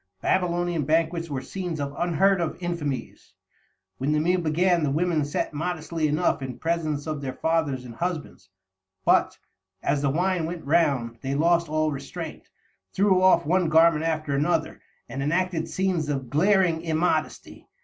Babylonian 0.23 0.83
banquets 0.85 1.29
were 1.29 1.41
scenes 1.43 1.79
of 1.79 1.93
unheard 1.95 2.41
of 2.41 2.57
infamies. 2.59 3.33
When 3.99 4.13
the 4.13 4.19
meal 4.19 4.41
began, 4.41 4.81
the 4.81 4.89
women 4.89 5.23
sat 5.23 5.53
modestly 5.53 6.07
enough 6.07 6.41
in 6.41 6.57
presence 6.57 7.05
of 7.05 7.21
their 7.21 7.35
fathers 7.35 7.85
and 7.85 7.93
husbands; 7.93 8.49
but, 9.05 9.37
as 9.83 10.01
the 10.01 10.09
wine 10.09 10.47
went 10.47 10.65
round, 10.65 11.19
they 11.21 11.35
lost 11.35 11.69
all 11.69 11.91
restraint, 11.91 12.49
threw 12.91 13.21
off 13.21 13.45
one 13.45 13.69
garment 13.69 14.03
after 14.03 14.35
another, 14.35 14.81
and 15.07 15.21
enacted 15.21 15.67
scenes 15.67 16.09
of 16.09 16.31
glaring 16.31 16.81
immodesty. 16.81 17.67